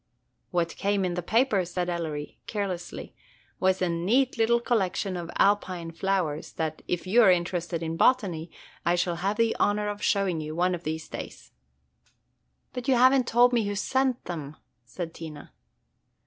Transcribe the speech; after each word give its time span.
"What 0.49 0.75
came 0.77 1.05
in 1.05 1.13
the 1.13 1.21
paper," 1.21 1.63
said 1.63 1.87
Ellery, 1.87 2.39
carelessly, 2.47 3.13
"was, 3.59 3.83
a 3.83 3.87
neat 3.87 4.35
little 4.35 4.59
collection 4.59 5.15
of 5.15 5.29
Alpine 5.37 5.91
flowers, 5.91 6.53
that, 6.53 6.81
if 6.87 7.05
you 7.05 7.21
are 7.21 7.29
interested 7.29 7.83
in 7.83 7.97
botany, 7.97 8.49
I 8.83 8.95
shall 8.95 9.17
have 9.17 9.37
the 9.37 9.55
honor 9.59 9.89
of 9.89 10.01
showing 10.01 10.41
you 10.41 10.55
one 10.55 10.73
of 10.73 10.85
these 10.85 11.07
days." 11.07 11.51
"But 12.73 12.87
you 12.87 12.95
have 12.95 13.13
n't 13.13 13.27
told 13.27 13.53
me 13.53 13.65
who 13.67 13.75
sent 13.75 14.25
them," 14.25 14.57
said 14.83 15.13
Tina. 15.13 15.53